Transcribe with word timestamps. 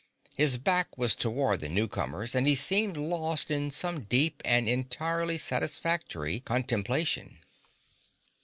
His 0.33 0.57
back 0.57 0.97
was 0.97 1.13
toward 1.13 1.59
the 1.59 1.69
newcomers 1.69 2.33
and 2.33 2.47
he 2.47 2.55
seemed 2.55 2.97
lost 2.97 3.51
in 3.51 3.69
some 3.69 4.05
deep 4.05 4.41
and 4.43 4.67
entirely 4.67 5.37
satisfactory 5.37 6.39
contemplation. 6.39 7.37